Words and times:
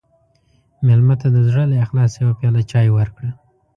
مېلمه 0.85 1.15
ته 1.21 1.27
د 1.35 1.37
زړه 1.47 1.63
له 1.71 1.77
اخلاصه 1.85 2.17
یوه 2.23 2.37
پیاله 2.39 2.61
چای 2.71 2.87
ورکړه. 2.97 3.29